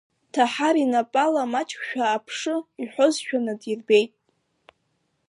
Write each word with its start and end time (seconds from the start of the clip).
Ҭаҳар 0.33 0.75
инапы 0.83 1.17
ала 1.25 1.43
маҷк 1.53 1.79
шәааԥшы, 1.89 2.55
иҳәозшәа 2.81 3.37
инадирбеит. 3.41 4.11